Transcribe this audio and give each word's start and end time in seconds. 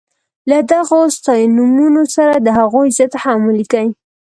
له 0.49 0.57
دغو 0.71 0.99
ستاینومونو 1.17 2.03
سره 2.15 2.33
د 2.45 2.47
هغوی 2.59 2.87
ضد 2.97 3.13
هم 3.23 3.39
ولیکئ. 3.47 3.87